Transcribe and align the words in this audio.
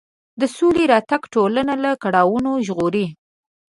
د 0.39 0.41
سولې 0.57 0.83
راتګ 0.93 1.21
ټولنه 1.33 1.73
له 1.83 1.91
کړاوونو 2.03 2.51
ژغوري. 2.65 3.05